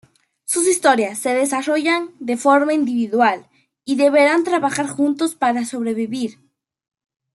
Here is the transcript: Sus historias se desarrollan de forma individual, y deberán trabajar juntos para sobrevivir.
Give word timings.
Sus 0.45 0.67
historias 0.67 1.19
se 1.19 1.35
desarrollan 1.35 2.15
de 2.19 2.35
forma 2.35 2.73
individual, 2.73 3.47
y 3.85 3.97
deberán 3.97 4.43
trabajar 4.43 4.87
juntos 4.87 5.35
para 5.35 5.63
sobrevivir. 5.63 6.39